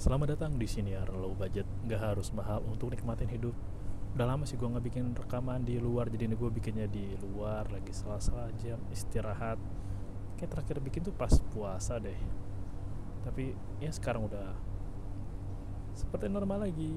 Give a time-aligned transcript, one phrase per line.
[0.00, 3.52] Selamat datang di sini ya low budget, nggak harus mahal untuk nikmatin hidup.
[4.16, 7.68] Udah lama sih gue nggak bikin rekaman di luar, jadi ini gue bikinnya di luar
[7.68, 9.60] lagi salah-salah jam istirahat.
[10.40, 12.16] Kayak terakhir bikin tuh pas puasa deh.
[13.28, 14.56] Tapi ya sekarang udah
[15.92, 16.96] seperti normal lagi.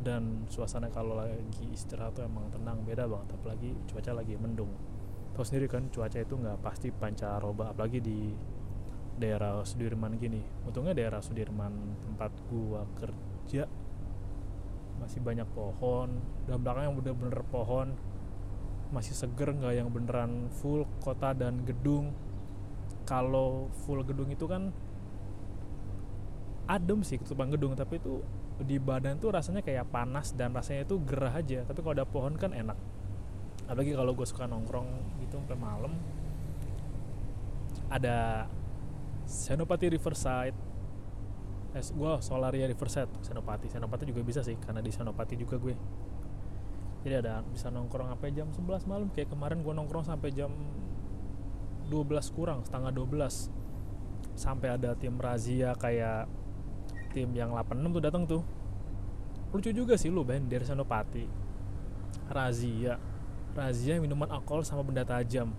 [0.00, 4.72] Dan suasana kalau lagi istirahat tuh emang tenang beda banget, apalagi cuaca lagi mendung.
[5.36, 8.32] Tahu sendiri kan cuaca itu nggak pasti pancaroba, apalagi di
[9.16, 10.40] daerah Sudirman gini.
[10.64, 11.72] Untungnya daerah Sudirman
[12.04, 13.64] tempat gua kerja
[15.00, 16.20] masih banyak pohon.
[16.48, 17.96] Dan belakang yang bener-bener pohon.
[18.92, 22.14] Masih seger nggak yang beneran full kota dan gedung.
[23.08, 24.70] Kalau full gedung itu kan
[26.66, 28.26] adem sih ketutupan gedung tapi itu
[28.58, 31.62] di badan tuh rasanya kayak panas dan rasanya itu gerah aja.
[31.66, 32.78] Tapi kalau ada pohon kan enak.
[33.66, 34.86] Apalagi kalau gue suka nongkrong
[35.26, 35.92] gitu sampai malam
[37.90, 38.46] ada
[39.26, 40.54] Senopati Riverside.
[41.74, 43.66] Eh, gue Solaria Riverside Senopati.
[43.66, 45.74] Senopati juga bisa sih karena di Senopati juga gue.
[47.02, 49.10] Jadi ada bisa nongkrong sampai jam 11 malam.
[49.10, 50.54] Kayak kemarin gue nongkrong sampai jam
[51.90, 53.50] 12 kurang setengah 12
[54.34, 56.26] sampai ada tim razia kayak
[57.14, 58.42] tim yang 86 tuh datang tuh.
[59.50, 61.26] Lucu juga sih lu Ben dari Senopati.
[62.30, 62.98] Razia.
[63.58, 65.50] Razia minuman alkohol sama benda tajam.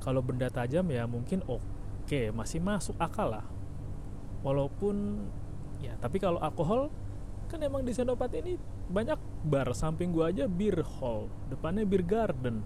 [0.00, 1.75] Kalau benda tajam ya mungkin oke
[2.06, 3.42] oke masih masuk akal lah.
[4.46, 5.26] Walaupun
[5.82, 6.86] ya tapi kalau alkohol
[7.50, 8.54] kan emang di Senopati ini
[8.86, 9.74] banyak bar.
[9.74, 11.26] Samping gua aja beer hall.
[11.50, 12.62] Depannya beer garden.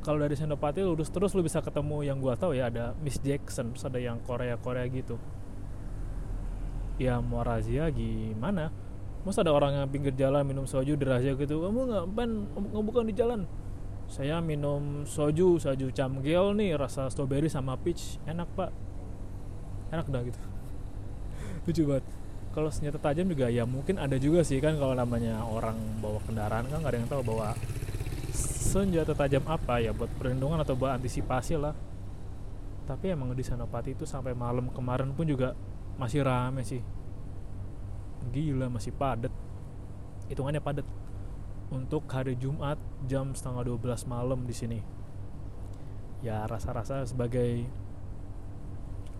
[0.00, 3.76] Kalau dari Senopati lurus terus lu bisa ketemu yang gua tahu ya ada Miss Jackson
[3.76, 5.20] ada yang Korea Korea gitu.
[6.96, 8.72] Ya mau razia gimana?
[9.28, 11.68] Masa ada orang yang pinggir jalan minum soju di razia gitu?
[11.68, 13.44] Kamu nggak ban ngebukan di jalan
[14.12, 18.20] saya minum soju soju camgel nih rasa strawberry sama peach.
[18.28, 18.68] Enak pak.
[19.88, 20.40] Enak dah gitu.
[21.64, 22.04] Lucu banget.
[22.52, 26.68] Kalau senjata tajam juga ya mungkin ada juga sih kan kalau namanya orang bawa kendaraan
[26.68, 27.56] kan nggak ada yang tahu bawa
[28.36, 31.72] senjata tajam apa ya buat perlindungan atau buat antisipasi lah.
[32.84, 35.56] Tapi emang di Senopati itu sampai malam kemarin pun juga
[35.96, 36.84] masih rame sih.
[38.28, 39.32] Gila masih padat.
[40.28, 40.84] Hitungannya padat
[41.72, 42.76] untuk hari Jumat
[43.08, 44.78] jam setengah 12 malam di sini.
[46.20, 47.64] Ya rasa-rasa sebagai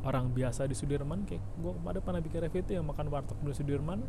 [0.04, 3.56] orang biasa di Sudirman kayak gue kemarin pernah bikin review itu yang makan warteg di
[3.56, 4.04] Sudirman.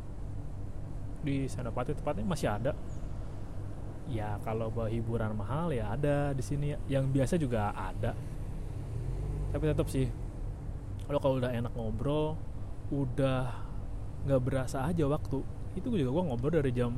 [1.23, 2.75] Di Senopati tepatnya masih ada.
[4.11, 6.75] Ya kalau bawa hiburan mahal ya ada di sini.
[6.91, 8.11] Yang biasa juga ada.
[9.55, 10.11] Tapi tetap sih
[11.07, 12.35] kalau kalau udah enak ngobrol
[12.91, 13.51] udah
[14.23, 15.43] nggak berasa aja waktu
[15.75, 16.95] itu juga gue ngobrol dari jam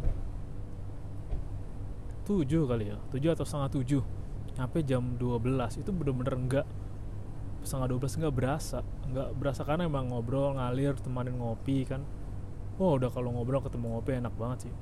[2.26, 2.98] 7 kali ya.
[3.14, 4.02] 7 atau setengah 7
[4.56, 6.68] sampai jam 12 itu bener-bener enggak
[7.62, 8.80] setengah 12 enggak berasa.
[9.06, 12.02] Enggak berasa karena emang ngobrol ngalir temanin ngopi kan.
[12.82, 14.74] Oh udah kalau ngobrol ketemu ngopi enak banget sih.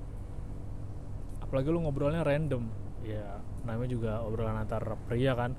[1.44, 2.66] Apalagi lu ngobrolnya random.
[3.04, 5.54] Ya namanya juga obrolan antar pria kan.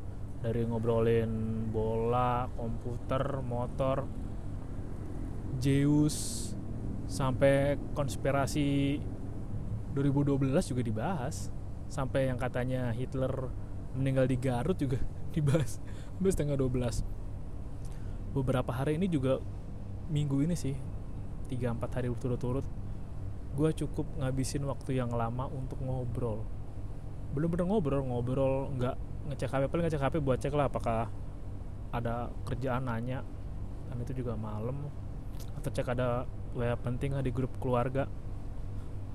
[0.44, 1.30] Dari ngobrolin
[1.72, 4.04] bola komputer motor
[5.56, 6.50] Zeus
[7.08, 8.98] sampai konspirasi
[9.94, 11.48] 2012 juga dibahas
[11.88, 13.50] sampai yang katanya Hitler
[13.94, 14.98] meninggal di Garut juga
[15.34, 15.78] dibahas.
[16.14, 17.04] Sampai setengah 12
[18.34, 19.38] beberapa hari ini juga
[20.10, 20.74] minggu ini sih
[21.46, 22.66] 3-4 hari berturut-turut
[23.54, 26.42] gue cukup ngabisin waktu yang lama untuk ngobrol.
[27.30, 28.96] Belum bener ngobrol ngobrol nggak
[29.30, 31.06] ngecek HP paling ngecek HP buat cek lah apakah
[31.94, 33.22] ada kerjaan nanya.
[33.86, 34.90] Dan itu juga malam.
[35.54, 36.26] Atau cek ada
[36.58, 38.10] WA penting di grup keluarga.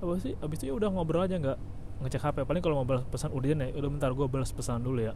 [0.00, 0.32] Apa sih?
[0.40, 1.58] Abis itu ya udah ngobrol aja nggak
[2.00, 5.04] ngecek HP paling kalau mau balas pesan udah ya udah bentar gue balas pesan dulu
[5.04, 5.14] ya.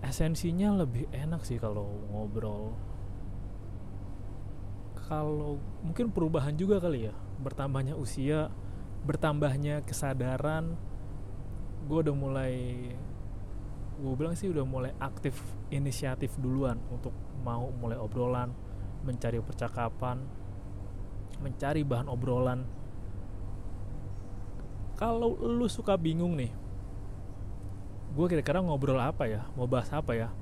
[0.00, 2.72] Esensinya lebih enak sih kalau ngobrol.
[5.06, 8.48] Kalau mungkin perubahan juga kali ya bertambahnya usia
[9.04, 10.74] bertambahnya kesadaran.
[11.86, 12.54] Gue udah mulai
[13.96, 15.40] gue bilang sih udah mulai aktif
[15.72, 18.52] inisiatif duluan untuk mau mulai obrolan
[19.08, 20.20] mencari percakapan
[21.40, 22.64] mencari bahan obrolan
[24.96, 26.52] kalau lu suka bingung nih
[28.16, 29.44] gue kira-kira ngobrol apa ya?
[29.52, 30.32] Mau bahas apa ya?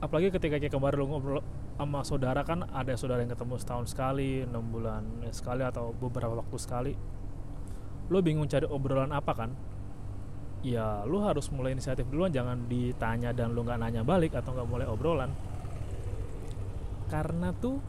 [0.00, 1.44] Apalagi ketika kayak kemarin lu ngobrol
[1.76, 6.56] sama saudara kan ada saudara yang ketemu setahun sekali enam bulan sekali atau beberapa waktu
[6.56, 6.92] sekali.
[8.08, 9.52] Lu bingung cari obrolan apa kan?
[10.64, 14.68] Ya lu harus mulai inisiatif duluan jangan ditanya dan lu nggak nanya balik atau nggak
[14.68, 15.30] mulai obrolan.
[17.12, 17.84] Karena tuh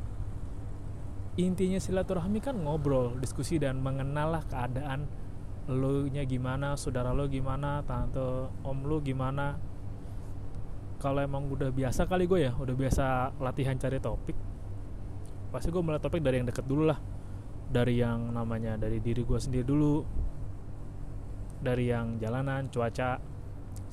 [1.38, 5.06] intinya silaturahmi kan ngobrol diskusi dan mengenal lah keadaan
[5.70, 9.60] lo nya gimana saudara lo gimana tante om lo gimana.
[11.00, 14.36] Kalau emang udah biasa kali gue ya udah biasa latihan cari topik
[15.50, 17.00] pasti gue mulai topik dari yang deket dulu lah.
[17.70, 20.02] Dari yang namanya dari diri gue sendiri dulu
[21.62, 23.22] dari yang jalanan cuaca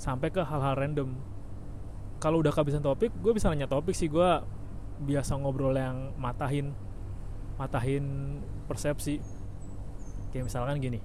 [0.01, 1.13] sampai ke hal-hal random.
[2.17, 4.09] Kalau udah kehabisan topik gue bisa nanya topik sih.
[4.09, 4.41] Gue
[4.97, 6.73] biasa ngobrol yang matahin
[7.57, 8.39] matahin
[8.69, 9.21] persepsi.
[10.31, 11.01] Kayak misalkan gini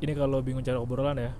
[0.00, 1.32] ini kalau bingung cara obrolan ya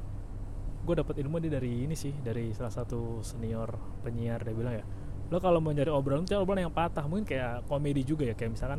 [0.87, 3.75] gue dapat ilmu dia dari ini sih dari salah satu senior
[4.07, 4.85] penyiar dia bilang ya
[5.27, 7.03] lo kalau mau nyari obrolan cari obrolan yang patah.
[7.03, 8.79] Mungkin kayak komedi juga ya kayak misalkan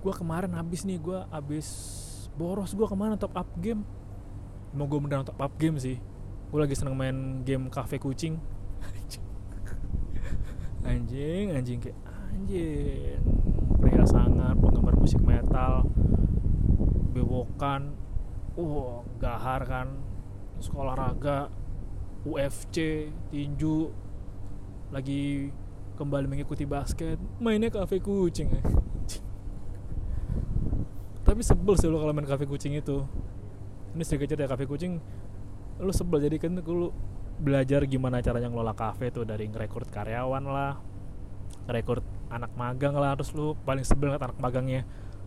[0.00, 1.68] gue kemarin habis nih gue habis
[2.40, 3.84] boros gue ke mana top up game?
[4.72, 6.00] Mau gue beneran top up game sih.
[6.48, 8.40] Gue lagi seneng main game cafe kucing.
[10.88, 11.98] Anjing anjing kayak
[12.32, 13.20] anjing
[13.78, 15.86] pria sangat penggemar musik metal
[17.12, 17.96] bewokan
[18.56, 19.88] uh gahar kan
[20.60, 21.52] sekolah raga
[22.26, 23.92] UFC tinju
[24.92, 25.52] lagi
[25.96, 28.52] kembali mengikuti basket mainnya kafe kucing
[31.26, 33.02] tapi sebel sih lo kalau main kafe kucing itu.
[33.98, 35.02] Ini sedikit cerita kafe kucing
[35.82, 36.94] lo sebel jadi kan lu
[37.36, 40.80] belajar gimana caranya ngelola kafe tuh dari ngerekrut karyawan lah
[41.68, 44.82] rekrut anak magang lah terus lu paling sebel anak magangnya.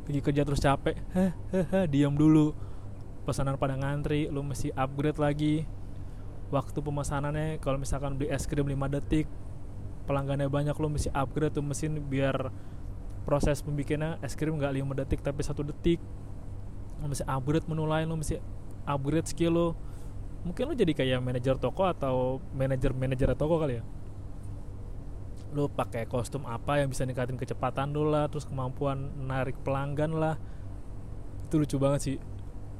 [0.09, 2.53] Lagi kerja terus capek heh heh diam dulu.
[3.23, 5.67] Pesanan pada ngantri lu mesti upgrade lagi.
[6.49, 9.29] Waktu pemesanannya kalau misalkan beli es krim 5 detik
[10.09, 12.49] pelanggannya banyak lo mesti upgrade tuh mesin biar
[13.29, 16.01] proses pembikinnya es krim nggak 5 detik tapi satu detik.
[16.97, 18.41] Lo mesti upgrade menu lain lo mesti
[18.89, 19.67] upgrade skill lo
[20.41, 23.83] mungkin lo jadi kayak manajer toko atau manajer manajer toko kali ya
[25.49, 30.37] lo pakai kostum apa yang bisa ningkatin kecepatan lo lah terus kemampuan narik pelanggan lah.
[31.49, 32.17] Itu lucu banget sih.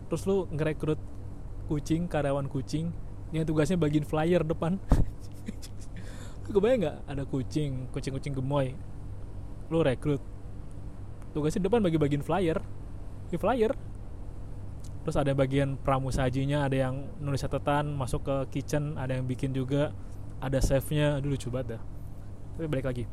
[0.10, 1.02] Terus lo ngerekrut
[1.70, 2.94] kucing karyawan kucing
[3.34, 4.78] yang tugasnya bagiin flyer depan.
[6.50, 8.74] Kebayang nggak ada kucing kucing kucing gemoy
[9.70, 10.22] lo rekrut.
[11.34, 12.58] Tugasnya depan bagi bagian flyer
[13.30, 13.74] di flyer.
[15.06, 19.90] Terus ada bagian pramusajinya ada yang nulis catatan masuk ke kitchen ada yang bikin juga
[20.40, 21.82] ada chef nya dulu coba dah
[22.60, 23.08] tapi balik lagi.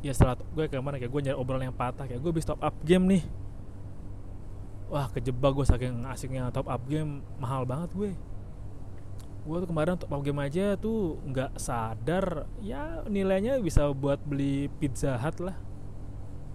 [0.00, 2.64] Ya setelah gue ke mana kayak gue nyari obrolan yang patah kayak gue bisa top
[2.64, 3.22] up game nih.
[4.88, 8.16] Wah kejebak gue saking asiknya top up game mahal banget gue.
[9.44, 15.20] Gue tuh kemarin untuk game aja tuh nggak sadar ya nilainya bisa buat beli pizza
[15.20, 15.56] hut lah.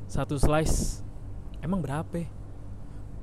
[0.10, 1.06] Satu slice.
[1.62, 2.26] Emang berapa?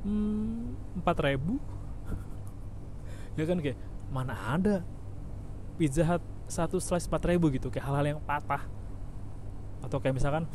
[0.06, 0.78] Hmm,
[1.26, 1.58] ribu.
[3.34, 3.78] Ya kan kayak
[4.14, 4.86] mana ada
[5.74, 8.64] pizza hut satu slice empat ribu gitu kayak hal-hal yang patah.
[9.84, 10.48] Atau kayak misalkan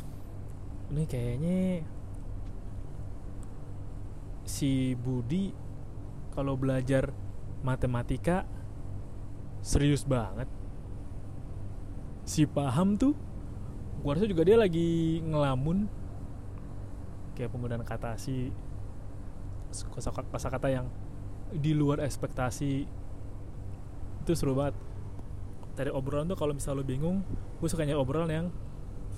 [0.92, 1.58] ini kayaknya
[4.44, 5.54] si Budi
[6.36, 7.14] kalau belajar
[7.64, 8.44] matematika
[9.64, 10.50] serius banget.
[12.28, 13.16] Si paham tuh
[14.04, 15.88] gua rasa juga dia lagi ngelamun.
[17.38, 18.52] Kayak penggunaan kata si
[19.94, 20.86] kosa kata yang
[21.54, 22.84] di luar ekspektasi.
[24.20, 24.76] Itu seru banget
[25.74, 27.26] dari obrolan tuh kalau misal lo bingung
[27.58, 28.46] gue suka nyari obrolan yang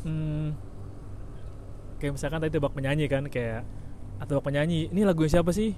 [0.04, 0.48] hmm,
[2.00, 3.64] kayak misalkan tadi tebak penyanyi kan kayak
[4.16, 5.76] atau tebak penyanyi ini lagu siapa sih?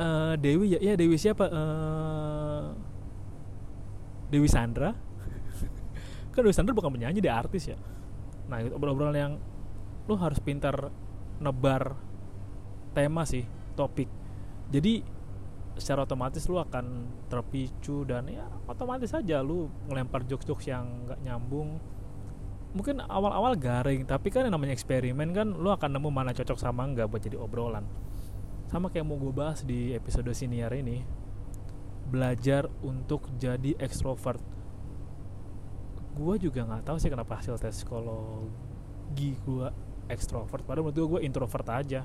[0.00, 1.46] Uh, Dewi ya ya Dewi siapa?
[1.46, 2.74] Uh,
[4.32, 4.96] Dewi Sandra.
[6.32, 7.78] Kan Dewi Sandra bukan penyanyi dia artis ya.
[8.50, 9.32] Nah itu obrolan yang
[10.08, 10.90] lo harus pintar
[11.38, 11.94] nebar
[12.96, 13.46] tema sih
[13.78, 14.08] topik.
[14.72, 15.04] Jadi
[15.76, 21.80] secara otomatis lu akan terpicu dan ya otomatis saja lu ngelempar jokes-jokes yang nggak nyambung.
[22.72, 26.88] Mungkin awal-awal garing tapi kan yang namanya eksperimen kan lu akan nemu mana cocok sama
[26.88, 27.84] nggak buat jadi obrolan.
[28.68, 31.04] Sama kayak mau gue bahas di episode siniar ini
[32.08, 34.40] belajar untuk jadi ekstrovert
[36.12, 39.68] gue juga nggak tahu sih kenapa hasil tes psikologi gue
[40.12, 42.04] ekstrovert padahal menurut gue gue introvert aja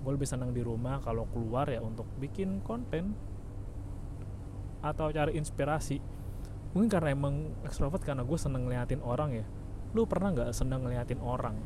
[0.00, 3.12] gue lebih senang di rumah kalau keluar ya untuk bikin konten
[4.80, 6.00] atau cari inspirasi.
[6.72, 9.46] Mungkin karena emang ekstrovert karena gue seneng ngeliatin orang ya.
[9.92, 11.58] Lu pernah nggak seneng ngeliatin orang?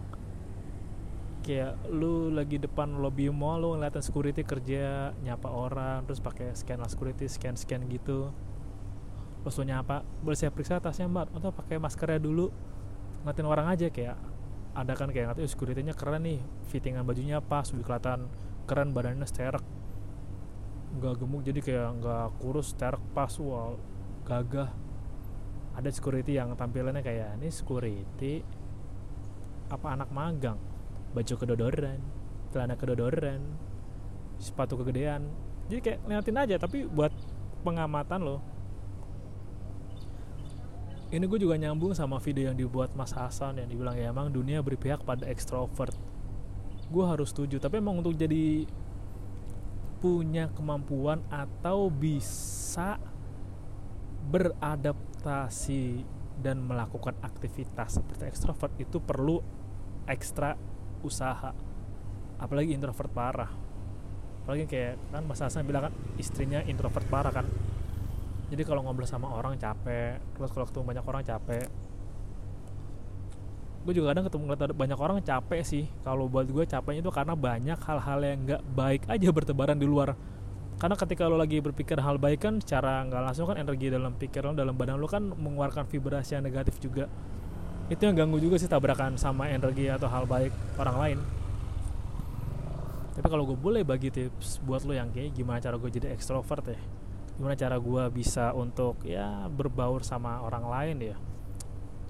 [1.45, 6.81] Kayak lu lagi depan lobby mall lu ngeliatin security kerja nyapa orang terus pakai scan
[6.81, 8.33] lah security scan scan gitu.
[9.45, 11.31] Terus lu nyapa boleh saya periksa tasnya mbak?
[11.37, 12.49] Atau pakai maskernya dulu.
[13.23, 14.17] Ngeliatin orang aja kayak
[14.75, 18.27] ada kan kayak ngatain securitynya keren nih fittingan bajunya pas kelihatan
[18.67, 19.63] keren badannya sterek.
[20.99, 23.79] Nggak gemuk jadi kayak nggak kurus sterek pas wah
[24.27, 24.71] gagah.
[25.75, 28.43] Ada security yang tampilannya kayak ini security
[29.71, 30.59] apa anak magang?
[31.15, 31.99] Baju kedodoran
[32.51, 33.43] celana kedodoran
[34.39, 35.27] sepatu kegedean.
[35.71, 37.11] Jadi kayak liatin aja tapi buat
[37.63, 38.54] pengamatan loh
[41.15, 44.59] ini gue juga nyambung sama video yang dibuat Mas Hasan yang dibilang ya emang dunia
[44.67, 45.95] berpihak pada ekstrovert.
[46.91, 48.67] Gue harus setuju tapi emang untuk jadi
[50.03, 52.99] punya kemampuan atau bisa
[54.27, 56.03] beradaptasi
[56.43, 59.39] dan melakukan aktivitas seperti ekstrovert itu perlu
[60.11, 60.59] ekstra
[61.07, 61.55] usaha.
[62.43, 63.55] Apalagi introvert parah.
[64.43, 67.47] Apalagi kayak kan Mas Hasan bilang kan istrinya introvert parah kan
[68.53, 71.67] jadi kalau ngobrol sama orang capek terus kalau ketemu banyak orang capek.
[73.85, 75.85] Gue juga kadang ketemu banyak orang capek sih.
[76.05, 80.17] Kalau buat gue capeknya itu karena banyak hal-hal yang nggak baik aja bertebaran di luar.
[80.81, 84.57] Karena ketika lo lagi berpikir hal baik kan secara nggak langsung kan energi dalam pikiran
[84.57, 87.09] dalam badan lo kan mengeluarkan vibrasi yang negatif juga.
[87.93, 91.19] Itu yang ganggu juga sih tabrakan sama energi atau hal baik orang lain.
[93.15, 96.67] Tapi kalau gue boleh bagi tips buat lo yang kayak gimana cara gue jadi ekstrovert
[96.67, 97.04] ya
[97.35, 101.17] gimana cara gue bisa untuk ya berbaur sama orang lain ya?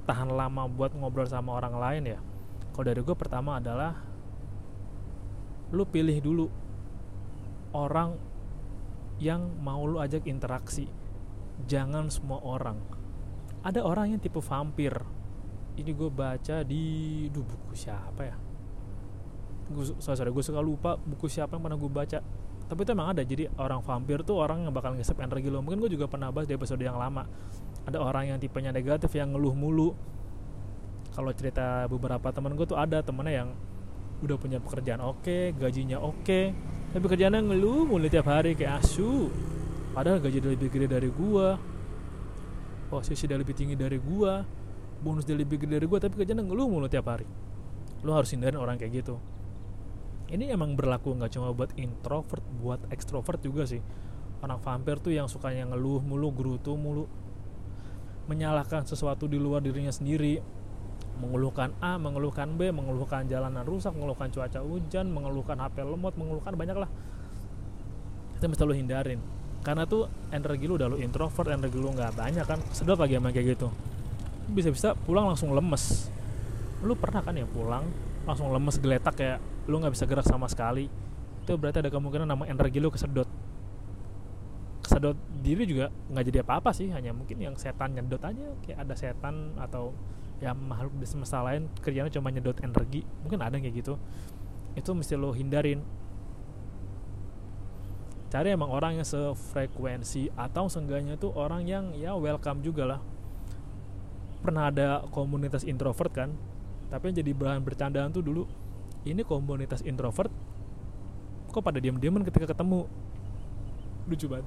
[0.04, 2.20] Tahan lama buat ngobrol sama orang lain ya?
[2.76, 3.96] Kalau dari gue pertama adalah
[5.72, 6.46] lu pilih dulu
[7.72, 8.14] orang
[9.18, 10.90] yang mau lu ajak interaksi.
[11.64, 12.76] Jangan semua orang.
[13.64, 14.92] Ada orang yang tipe vampir.
[15.74, 16.84] Ini gue baca di
[17.32, 18.36] duh buku siapa ya?
[19.72, 22.18] Gue sorry, sorry gue suka lupa buku siapa yang pernah gue baca
[22.64, 23.22] tapi itu emang ada.
[23.22, 25.60] Jadi orang vampir tuh orang yang bakal ngesep energi lo.
[25.60, 27.28] Mungkin gue juga pernah bahas di episode yang lama.
[27.84, 29.92] Ada orang yang tipenya negatif yang ngeluh mulu.
[31.12, 33.48] Kalau cerita beberapa teman gue tuh ada temennya yang
[34.24, 36.56] udah punya pekerjaan oke okay, gajinya oke okay,
[36.96, 39.28] tapi kerjaannya ngeluh mulu tiap hari kayak asu.
[39.94, 41.48] Padahal gaji dia lebih gede dari gue
[42.88, 44.32] posisi dia lebih tinggi dari gue
[45.04, 47.28] bonus dia lebih gede dari gue tapi kerjaannya ngeluh mulu tiap hari.
[48.02, 49.33] Lo harus hindarin orang kayak gitu
[50.34, 53.78] ini emang berlaku nggak cuma buat introvert buat ekstrovert juga sih
[54.42, 57.06] orang vampir tuh yang sukanya ngeluh mulu gerutu mulu
[58.26, 60.42] menyalahkan sesuatu di luar dirinya sendiri
[61.14, 66.74] mengeluhkan A, mengeluhkan B, mengeluhkan jalanan rusak, mengeluhkan cuaca hujan, mengeluhkan HP lemot, mengeluhkan banyak
[66.74, 66.90] lah.
[68.34, 69.22] Itu mesti lo hindarin.
[69.62, 72.58] Karena tuh energi lu udah lu introvert, energi lu nggak banyak kan.
[72.74, 73.70] Sedap lagi sama kayak gitu.
[74.50, 76.10] Bisa-bisa pulang langsung lemes.
[76.82, 77.86] Lu pernah kan ya pulang
[78.24, 79.38] langsung lemes geletak kayak
[79.68, 80.88] lu nggak bisa gerak sama sekali.
[81.44, 83.28] Itu berarti ada kemungkinan nama energi lu kesedot.
[84.84, 88.94] Kesedot diri juga nggak jadi apa-apa sih hanya mungkin yang setan nyedot aja kayak ada
[88.96, 89.92] setan atau
[90.40, 93.04] ya makhluk di semesta lain kerjanya cuma nyedot energi.
[93.24, 94.00] Mungkin ada kayak gitu.
[94.76, 95.84] Itu mesti lo hindarin.
[98.32, 103.00] Cari emang orang yang sefrekuensi atau seenggaknya tuh orang yang ya welcome juga lah.
[104.42, 106.34] Pernah ada komunitas introvert kan
[106.94, 108.46] tapi yang jadi bahan bercandaan tuh dulu
[109.02, 110.30] ini komunitas introvert
[111.50, 112.86] kok pada diam-diaman ketika ketemu.
[114.06, 114.46] Lucu banget.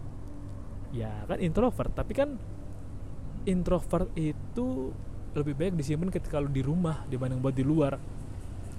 [0.95, 2.39] Ya kan introvert tapi kan
[3.43, 4.95] introvert itu
[5.35, 7.99] lebih baik disimpan ketika lu di rumah dibanding buat di luar.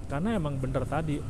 [0.09, 1.21] Karena emang bener tadi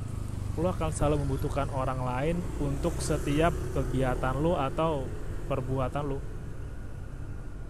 [0.55, 5.03] lu akan selalu membutuhkan orang lain untuk setiap kegiatan lu atau
[5.51, 6.19] perbuatan lu.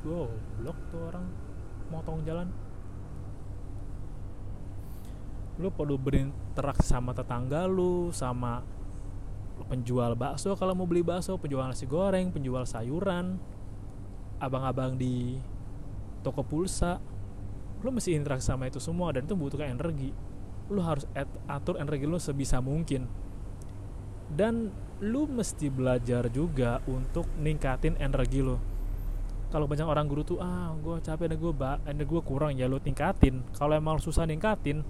[0.05, 0.29] Wow
[0.61, 1.25] blok tuh orang
[1.89, 2.68] motong jalan
[5.59, 8.63] lu perlu berinteraksi sama tetangga lu sama
[9.67, 13.35] penjual bakso kalau mau beli bakso penjual nasi goreng penjual sayuran.
[14.39, 15.35] Abang-abang di
[16.23, 17.03] toko pulsa
[17.83, 20.15] lu mesti interaksi sama itu semua dan itu membutuhkan energi.
[20.71, 21.03] Lu harus
[21.51, 23.03] atur energi lu sebisa mungkin.
[24.31, 24.71] Dan
[25.03, 28.55] lu mesti belajar juga untuk ningkatin energi lu.
[29.49, 31.53] Kalau banyak orang guru tuh ah gue capek dan gue
[31.89, 33.43] energi gue kurang ya lu tingkatin.
[33.51, 34.87] Kalau emang susah ningkatin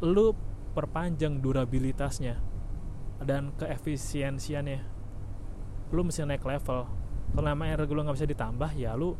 [0.00, 0.32] lu
[0.72, 2.40] perpanjang durabilitasnya
[3.20, 4.80] dan keefisiensiannya.
[5.92, 6.88] Lu mesti naik level.
[7.30, 9.14] Kalau emang energi lu nggak bisa ditambah ya lu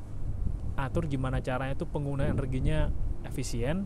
[0.74, 2.88] atur gimana caranya itu penggunaan energinya
[3.28, 3.84] efisien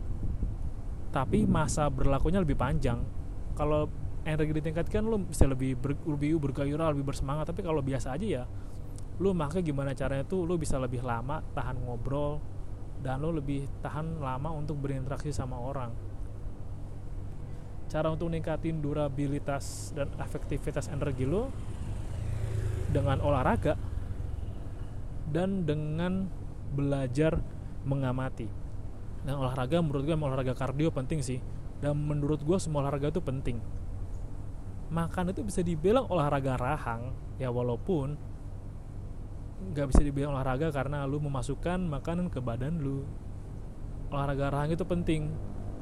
[1.11, 3.03] tapi masa berlakunya lebih panjang.
[3.59, 3.91] Kalau
[4.23, 7.51] energi ditingkatkan lu bisa lebih ber, lebih bergairah lebih bersemangat.
[7.51, 8.43] Tapi kalau biasa aja ya
[9.15, 12.43] lu makanya gimana caranya tuh lu bisa lebih lama tahan ngobrol
[12.99, 16.14] dan lu lebih tahan lama untuk berinteraksi sama orang
[17.95, 21.47] cara untuk ningkatin durabilitas dan efektivitas energi lo
[22.91, 23.79] dengan olahraga
[25.31, 26.27] dan dengan
[26.75, 27.39] belajar
[27.87, 28.51] mengamati.
[29.23, 31.39] Dan olahraga menurut gue olahraga kardio penting sih.
[31.79, 33.63] Dan menurut gue semua olahraga itu penting.
[34.91, 38.19] Makan itu bisa dibilang olahraga rahang ya walaupun
[39.71, 43.07] nggak bisa dibilang olahraga karena lu memasukkan makanan ke badan lu.
[44.11, 45.31] Olahraga rahang itu penting.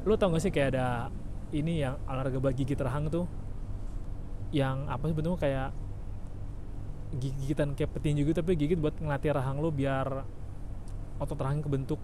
[0.06, 1.10] Lu tau gak sih kayak ada
[1.54, 3.30] ini yang olahraga buat gigit rahang tuh
[4.54, 5.70] yang apa sih bentuknya kayak
[7.18, 10.26] gigitan kayak petinju gitu tapi gigit buat ngelatih rahang lo biar
[11.22, 12.02] otot rahangnya kebentuk.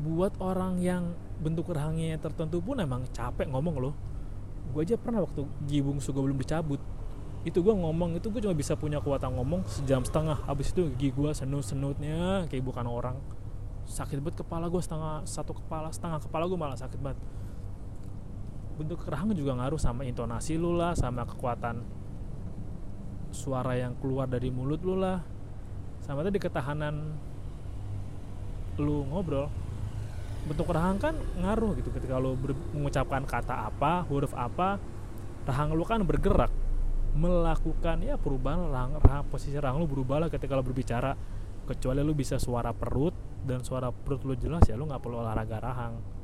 [0.00, 3.94] Buat orang yang bentuk rahangnya tertentu pun emang capek ngomong loh.
[4.72, 6.80] Gue aja pernah waktu gigi suga belum dicabut
[7.40, 10.44] itu gue ngomong itu gue cuma bisa punya kekuatan ngomong sejam setengah.
[10.44, 13.16] Habis itu gigi gue senut senutnya kayak bukan orang
[13.88, 17.18] sakit banget kepala gue setengah satu kepala setengah kepala gue malah sakit banget
[18.80, 21.84] bentuk rahang juga ngaruh sama intonasi lu lah sama kekuatan
[23.28, 25.20] suara yang keluar dari mulut lu lah.
[26.00, 27.12] Sama tadi ketahanan
[28.80, 29.52] lu ngobrol
[30.48, 31.92] bentuk rahang kan ngaruh gitu.
[31.92, 32.40] Ketika lu
[32.72, 34.80] mengucapkan kata apa huruf apa
[35.44, 36.48] rahang lu kan bergerak
[37.10, 41.12] melakukan ya perubahan rahang, rahang posisi rahang lu berubah lah ketika lu berbicara.
[41.68, 43.12] Kecuali lu bisa suara perut
[43.44, 46.19] dan suara perut lu jelas ya lu nggak perlu olahraga rahang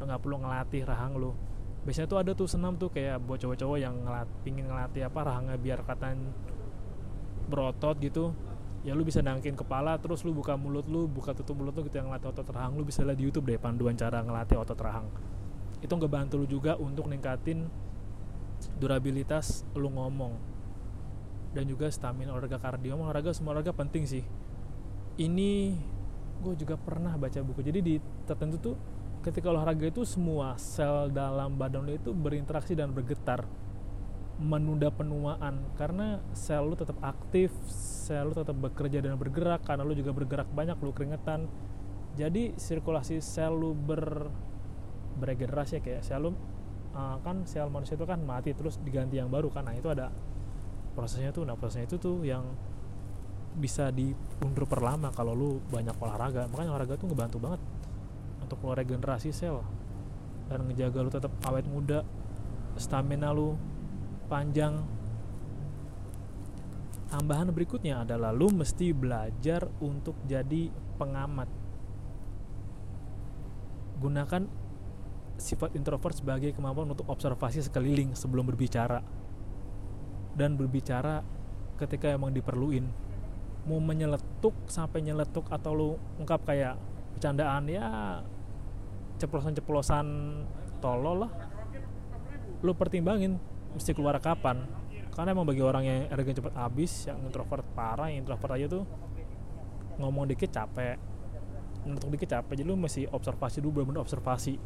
[0.00, 1.36] lu nggak perlu ngelatih rahang lu.
[1.84, 5.56] Biasanya tuh ada tuh senam tuh kayak buat cowok-cowok yang ngelat, pingin ngelatih apa rahangnya
[5.60, 6.32] biar katan
[7.48, 8.32] berotot gitu.
[8.80, 12.00] Ya lu bisa nangkin kepala terus lu buka mulut lu buka tutup mulut lu gitu
[12.00, 15.04] yang ngelatih otot rahang lu bisa lihat di YouTube deh panduan cara ngelatih otot rahang.
[15.84, 17.68] Itu ngebantu lu juga untuk ningkatin
[18.80, 20.32] durabilitas lu ngomong.
[21.50, 22.96] Dan juga stamina olahraga kardio.
[22.96, 24.24] Olahraga semua olahraga penting sih.
[25.20, 25.76] Ini
[26.40, 27.60] gue juga pernah baca buku.
[27.60, 28.76] Jadi di tertentu tuh
[29.20, 33.44] ketika olahraga itu semua sel dalam badan lu itu berinteraksi dan bergetar
[34.40, 35.60] menunda penuaan.
[35.76, 40.48] Karena sel lu tetap aktif sel lu tetap bekerja dan bergerak karena lu juga bergerak
[40.48, 41.44] banyak lu keringetan.
[42.16, 44.32] Jadi sirkulasi sel lu ber
[45.20, 46.30] beregenerasi ya, kayak sel lu
[46.96, 49.68] uh, kan sel manusia itu kan mati terus diganti yang baru kan.
[49.68, 50.08] Nah itu ada
[50.96, 51.44] prosesnya tuh.
[51.44, 52.48] Nah prosesnya itu tuh yang
[53.50, 56.48] bisa diundur perlama kalau lu banyak olahraga.
[56.48, 57.60] Makanya olahraga tuh ngebantu banget
[58.50, 59.62] untuk lo regenerasi sel.
[60.50, 62.02] Dan ngejaga lu tetap awet muda
[62.74, 63.54] stamina lu
[64.26, 64.82] panjang.
[67.14, 71.46] Tambahan berikutnya adalah lu mesti belajar untuk jadi pengamat.
[74.02, 74.42] Gunakan
[75.38, 78.98] sifat introvert sebagai kemampuan untuk observasi sekeliling sebelum berbicara.
[80.34, 81.22] Dan berbicara
[81.78, 82.90] ketika emang diperluin.
[83.70, 86.74] Mau menyeletuk sampai nyeletuk atau lu ungkap kayak
[87.14, 87.86] bercandaan ya
[89.20, 90.06] ceplosan-ceplosan
[90.80, 91.32] tolol lah.
[92.64, 93.36] Lu pertimbangin
[93.76, 94.64] mesti keluar kapan?
[95.12, 98.84] Karena emang bagi orang yang energi cepat habis yang introvert parah yang introvert aja tuh
[100.00, 100.96] ngomong dikit capek.
[101.84, 104.56] Untuk dikit capek jadi lu mesti observasi dulu bener-bener observasi.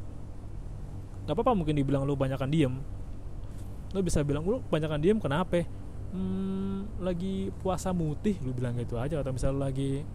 [1.25, 2.75] Nggak apa-apa mungkin dibilang lu banyakan diem.
[3.91, 5.67] Lu bisa bilang lu banyakan diem kenapa?
[6.15, 9.19] Hmm, lagi puasa mutih lu bilang gitu aja.
[9.19, 10.07] Atau misalnya lagi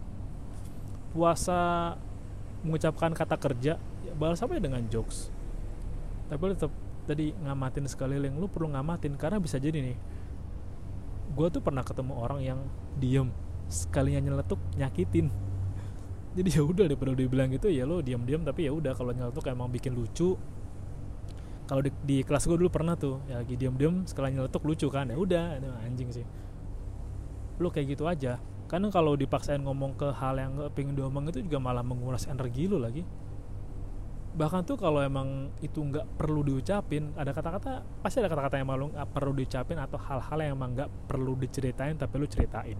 [1.10, 1.92] puasa
[2.62, 3.80] mengucapkan kata kerja
[4.20, 5.32] balas apa ya dengan jokes?
[6.28, 6.70] Tapi tetap
[7.08, 9.96] tadi ngamatin sekeliling lu perlu ngamatin karena bisa jadi nih
[11.30, 12.58] gue tuh pernah ketemu orang yang
[12.98, 13.30] diem
[13.70, 15.30] sekalinya nyeletuk nyakitin.
[16.30, 19.70] Jadi ya udah daripada dibilang gitu ya lo diam-diam tapi ya udah kalau nyeletuk emang
[19.70, 20.34] bikin lucu.
[21.70, 25.10] Kalau di, di kelas gue dulu pernah tuh ya lagi diam-diam sekalinya nyeletuk lucu kan
[25.10, 26.26] ya udah anjing sih.
[27.62, 28.42] Lo kayak gitu aja.
[28.70, 32.78] Karena kalau dipaksain ngomong ke hal yang pengen diomong itu juga malah menguras energi lo
[32.78, 33.02] lagi
[34.30, 38.86] bahkan tuh kalau emang itu nggak perlu diucapin ada kata-kata pasti ada kata-kata yang malu
[38.94, 42.78] nggak perlu diucapin atau hal-hal yang emang nggak perlu diceritain tapi lu ceritain.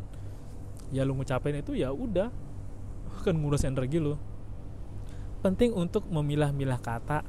[0.94, 2.30] Ya lu ngucapin itu ya udah
[3.26, 4.14] kan ngurus energi lu.
[5.42, 7.26] Penting untuk memilah-milah kata.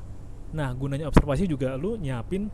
[0.53, 2.51] Nah gunanya observasi juga lu nyiapin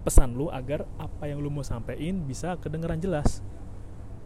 [0.00, 3.40] pesan lu agar apa yang lu mau sampein bisa kedengeran jelas.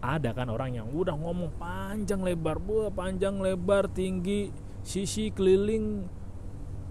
[0.02, 4.52] Ada kan orang yang udah ngomong panjang lebar buah panjang lebar tinggi
[4.84, 6.04] sisi keliling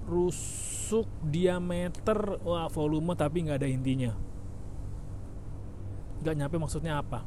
[0.03, 4.11] rusuk diameter wah volume tapi nggak ada intinya.
[6.23, 7.23] Nggak nyampe maksudnya apa?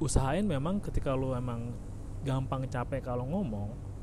[0.00, 1.74] Usahain memang ketika lu emang
[2.24, 3.94] gampang capek kalau ngomong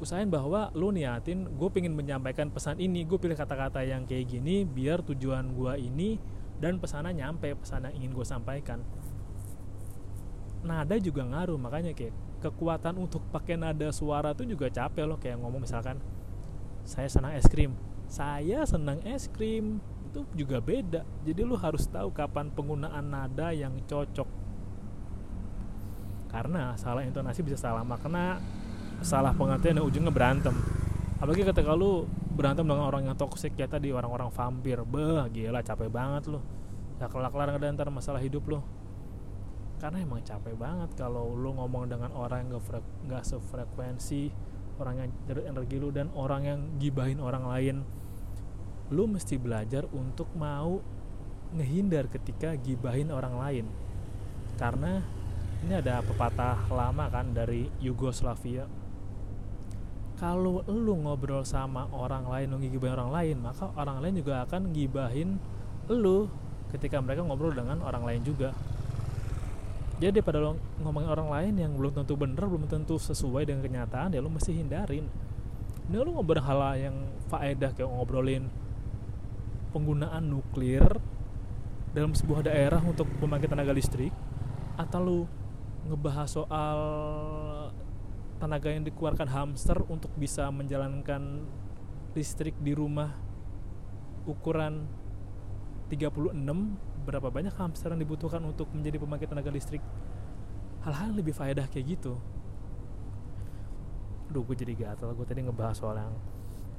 [0.00, 4.64] usahain bahwa lu niatin gue pengen menyampaikan pesan ini gue pilih kata-kata yang kayak gini
[4.64, 6.16] biar tujuan gue ini
[6.56, 8.80] dan pesannya nyampe pesan yang ingin gue sampaikan.
[10.64, 15.36] Nada juga ngaruh makanya kayak kekuatan untuk pakai nada suara tuh juga capek loh kayak
[15.36, 16.00] ngomong misalkan
[16.84, 17.72] saya senang es krim.
[18.10, 19.78] Saya senang es krim.
[20.10, 21.06] Itu juga beda.
[21.22, 24.26] Jadi lu harus tahu kapan penggunaan nada yang cocok.
[26.30, 28.38] Karena salah intonasi bisa salah makna
[29.00, 30.52] salah pengertian dan ujungnya berantem.
[31.20, 34.80] Apalagi ketika lu berantem dengan orang yang toksik ya tadi orang-orang vampir.
[34.84, 36.40] Beh gila capek banget lu.
[37.00, 38.60] Ya kelar-kelar ada antar masalah hidup lu.
[39.80, 42.60] Karena emang capek banget kalau lu ngomong dengan orang yang
[43.08, 44.28] gak sefrekuensi
[44.80, 47.76] orang yang nyedot energi lu dan orang yang gibahin orang lain.
[48.90, 50.80] Lu mesti belajar untuk mau
[51.54, 53.66] ngehindar ketika gibahin orang lain.
[54.58, 55.04] Karena
[55.60, 58.64] ini ada pepatah lama kan dari Yugoslavia.
[60.16, 64.68] Kalau lu ngobrol sama orang lain lu ngibahin orang lain maka orang lain juga akan
[64.68, 65.40] ngibahin
[65.88, 66.28] lu
[66.76, 68.52] ketika mereka ngobrol dengan orang lain juga
[70.00, 74.16] jadi pada lo ngomongin orang lain yang belum tentu bener belum tentu sesuai dengan kenyataan
[74.16, 75.04] ya lo mesti hindarin.
[75.92, 76.96] Ini lo ngobrol hal yang
[77.28, 78.48] faedah kayak ngobrolin
[79.76, 80.88] penggunaan nuklir
[81.92, 84.14] dalam sebuah daerah untuk pembangkit tenaga listrik
[84.80, 85.18] atau lo
[85.92, 86.80] ngebahas soal
[88.40, 91.44] tenaga yang dikeluarkan hamster untuk bisa menjalankan
[92.16, 93.12] listrik di rumah
[94.24, 94.88] ukuran
[95.92, 96.32] 36
[97.10, 99.82] berapa banyak hamster yang dibutuhkan untuk menjadi pembangkit tenaga listrik?
[100.86, 102.14] Hal-hal lebih faedah kayak gitu.
[104.30, 105.12] Duh gue jadi gatel.
[105.12, 106.14] Gue tadi ngebahas soal yang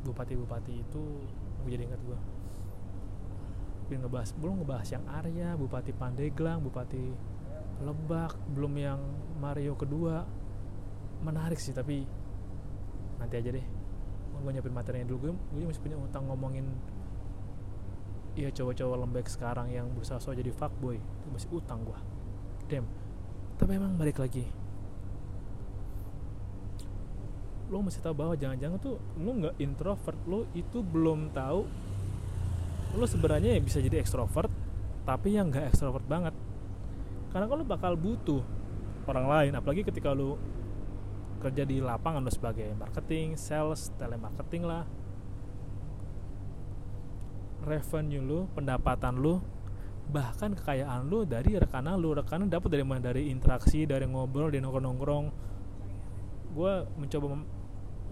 [0.02, 1.04] bupati-bupati itu
[1.62, 2.18] gue jadi ingat gue
[3.86, 7.06] gue ngebahas belum ngebahas yang Arya Bupati Pandeglang Bupati
[7.82, 9.02] Lebak belum yang
[9.42, 10.22] Mario kedua.
[11.26, 12.06] Menarik sih tapi
[13.18, 13.66] nanti aja deh.
[14.42, 15.34] Gue nyiapin materinya dulu.
[15.34, 16.66] Gue, gue masih punya utang ngomongin
[18.32, 22.00] Iya cowok-cowok lembek sekarang yang berusaha so jadi fuckboy itu masih utang gua.
[22.72, 22.88] Damn.
[23.60, 24.48] Tapi emang balik lagi.
[27.68, 31.68] Lo masih tahu bahwa jangan-jangan tuh lo nggak introvert, lo itu belum tahu
[32.92, 34.52] lo sebenarnya ya bisa jadi ekstrovert
[35.08, 36.36] tapi yang nggak ekstrovert banget.
[37.32, 38.44] Karena kalau bakal butuh
[39.08, 40.36] orang lain, apalagi ketika lo
[41.42, 44.86] kerja di lapangan lo sebagai marketing, sales, telemarketing lah,
[47.64, 49.42] revenue lu, pendapatan lu,
[50.12, 52.14] bahkan kekayaan lu dari rekanan lu.
[52.18, 53.00] Rekanan dapat dari mana?
[53.00, 55.26] Dari interaksi, dari ngobrol, dari nongkrong-nongkrong.
[56.52, 57.40] Gue mencoba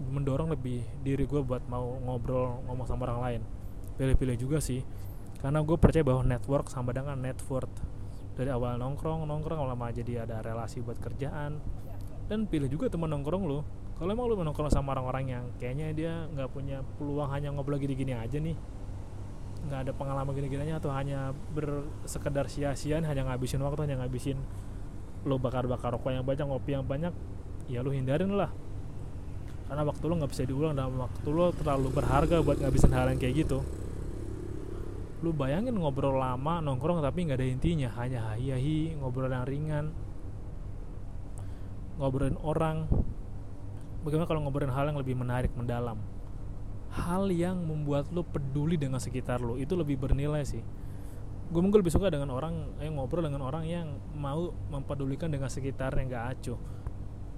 [0.00, 3.40] mendorong lebih diri gue buat mau ngobrol, ngomong sama orang lain.
[4.00, 4.80] Pilih-pilih juga sih.
[5.40, 7.72] Karena gue percaya bahwa network sama dengan net worth.
[8.36, 11.60] Dari awal nongkrong, nongkrong lama jadi ada relasi buat kerjaan.
[12.30, 13.60] Dan pilih juga teman nongkrong lu.
[14.00, 18.16] Kalau emang lu nongkrong sama orang-orang yang kayaknya dia nggak punya peluang hanya ngobrol gini-gini
[18.16, 18.56] aja nih,
[19.70, 24.34] nggak ada pengalaman gini-gininya atau hanya bersekedar sia-sia hanya ngabisin waktu hanya ngabisin
[25.22, 27.14] lo bakar-bakar rokok yang banyak ngopi yang banyak
[27.70, 28.50] ya lo hindarin lah.
[29.70, 33.22] Karena waktu lo nggak bisa diulang dan waktu lo terlalu berharga buat ngabisin hal yang
[33.22, 33.62] kayak gitu.
[35.22, 37.88] Lu bayangin ngobrol lama nongkrong tapi nggak ada intinya.
[37.94, 39.94] Hanya hahi ngobrol yang ringan
[42.02, 42.90] ngobrolin orang.
[44.02, 46.09] Bagaimana kalau ngobrolin hal yang lebih menarik mendalam
[46.90, 50.62] hal yang membuat lo peduli dengan sekitar lo itu lebih bernilai sih.
[51.50, 55.94] Gue mungkin lebih suka dengan orang yang ngobrol dengan orang yang mau mempedulikan dengan sekitar
[55.98, 56.58] yang gak acuh.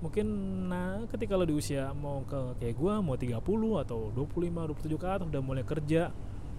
[0.04, 0.26] Mungkin
[0.68, 3.38] nah ketika lo di usia mau ke kayak gue mau 30
[3.86, 6.10] atau 25 27 ke atas udah mulai kerja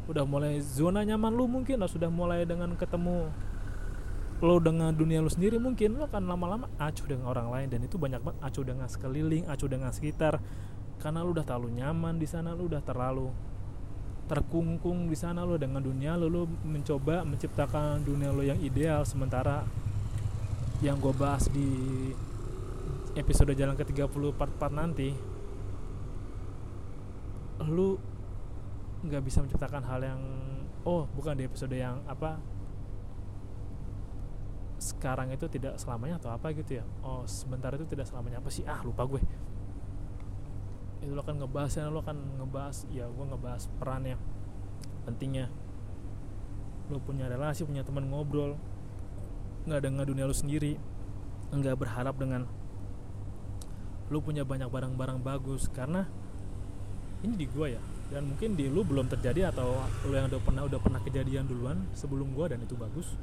[0.03, 3.31] udah mulai zona nyaman lu mungkin lo sudah mulai dengan ketemu
[4.43, 7.67] lo dengan dunia lo sendiri mungkin lo akan lama-lama acuh dengan orang lain.
[7.71, 10.39] Dan itu banyak banget acuh dengan sekeliling acuh dengan sekitar
[11.03, 13.27] karena lu udah terlalu nyaman di sana lu udah terlalu
[14.23, 19.03] terkungkung di sana lu dengan dunia lu, lu mencoba menciptakan dunia lu yang ideal.
[19.03, 19.67] Sementara
[20.79, 21.67] yang gue bahas di
[23.19, 25.11] episode jalan ke 30 part part nanti
[27.67, 27.99] lu
[29.03, 30.21] nggak bisa menciptakan hal yang
[30.87, 32.39] oh bukan di episode yang apa
[34.79, 36.83] sekarang itu tidak selamanya atau apa gitu ya.
[37.03, 38.39] Oh sebentar itu tidak selamanya.
[38.39, 38.63] Apa sih?
[38.67, 39.19] Ah lupa gue
[41.03, 44.15] itu lo akan ngebahasnya lo akan ngebahas ya gue ngebahas perannya
[45.03, 45.51] pentingnya.
[46.87, 48.55] Lo punya relasi punya teman ngobrol
[49.67, 50.79] nggak dengan dunia lo sendiri
[51.51, 52.47] nggak berharap dengan
[54.07, 55.67] lo punya banyak barang-barang bagus.
[55.67, 56.07] Karena
[57.23, 60.63] ini di gue ya dan mungkin di lu belum terjadi atau lo yang udah pernah
[60.67, 63.19] udah pernah kejadian duluan sebelum gue dan itu bagus.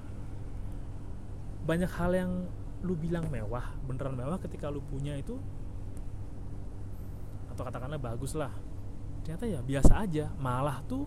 [1.64, 2.30] Banyak hal yang
[2.80, 5.36] lu bilang mewah beneran mewah ketika lu punya itu
[7.60, 8.48] atau katakanlah bagus lah.
[9.20, 10.32] Ternyata ya biasa aja.
[10.40, 11.04] Malah tuh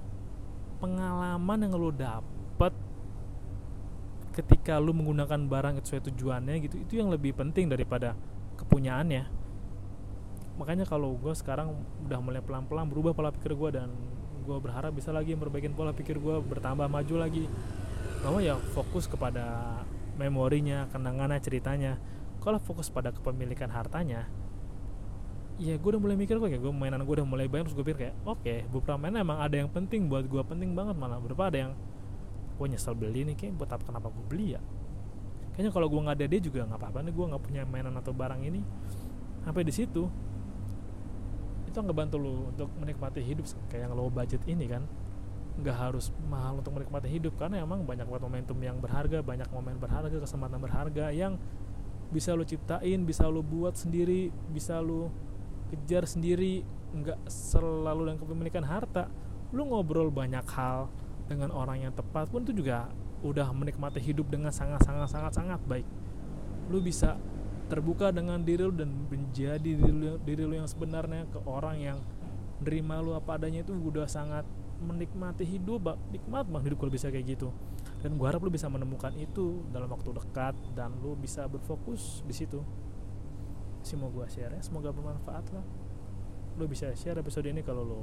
[0.77, 2.69] pengalaman yang lo dapet
[4.37, 8.13] ketika lu menggunakan barang sesuai tujuannya gitu itu yang lebih penting daripada
[8.61, 9.25] kepunyaannya.
[10.61, 11.73] Makanya kalau gue sekarang
[12.05, 13.89] udah mulai pelan-pelan berubah pola pikir gue dan
[14.45, 17.49] gue berharap bisa lagi memperbaiki pola pikir gue bertambah maju lagi.
[18.21, 19.81] Bahwa ya fokus kepada
[20.21, 21.97] memorinya kenangannya ceritanya.
[22.37, 24.29] Kalau fokus pada kepemilikan hartanya
[25.61, 27.85] ya gue udah mulai mikir kok ya gue mainan gue udah mulai banyak terus gue
[27.85, 31.21] pikir kayak oke okay, beberapa mainan emang ada yang penting buat gue penting banget malah.
[31.21, 31.71] Beberapa ada yang
[32.57, 34.61] gue nyesel beli nih kayak buat apa kenapa gue beli ya?
[35.53, 38.13] Kayaknya kalau gue nggak ada dia juga nggak apa-apa nih gue nggak punya mainan atau
[38.13, 38.61] barang ini.
[39.45, 40.09] Sampai di situ
[41.69, 44.81] itu nggak bantu lo untuk menikmati hidup kayak yang low budget ini kan.
[45.53, 49.77] Nggak harus mahal untuk menikmati hidup karena emang banyak banget momentum yang berharga banyak momen
[49.77, 51.37] berharga kesempatan berharga yang
[52.13, 55.09] bisa lu ciptain bisa lu buat sendiri bisa lu
[55.73, 56.61] kejar sendiri
[56.93, 59.09] nggak selalu dengan kepemilikan harta
[59.49, 60.93] lu ngobrol banyak hal
[61.25, 62.89] dengan orang yang tepat pun itu juga
[63.23, 65.87] udah menikmati hidup dengan sangat sangat sangat sangat baik.
[66.67, 67.15] Lu bisa
[67.71, 71.97] terbuka dengan diri lu dan menjadi diri lu, diri lu yang sebenarnya ke orang yang
[72.59, 74.43] nerima lu apa adanya itu udah sangat
[74.83, 77.49] menikmati hidup nikmat bang hidup kalau bisa kayak gitu.
[78.03, 82.35] Dan gue harap lu bisa menemukan itu dalam waktu dekat dan lu bisa berfokus di
[82.35, 82.59] situ
[83.83, 85.65] sih mau gue share ya semoga bermanfaat lah.
[86.55, 88.01] Lu bisa share episode ini kalau lu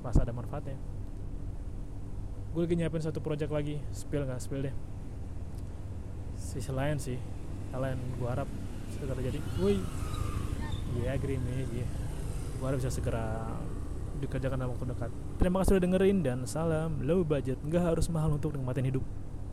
[0.00, 0.78] rasa ada manfaatnya.
[2.54, 4.74] Gue lagi nyiapin satu project lagi spill nggak spill deh.
[6.38, 7.18] Sisi lain sih
[7.74, 8.48] hal lain gue harap
[8.94, 9.38] segera terjadi.
[9.58, 9.76] Woi
[10.96, 11.88] iya yeah, agree me yeah.
[12.56, 13.52] gue harap bisa segera
[14.22, 15.10] dikerjakan dalam waktu dekat.
[15.36, 19.04] Terima kasih sudah dengerin dan salam low budget nggak harus mahal untuk nikmatin hidup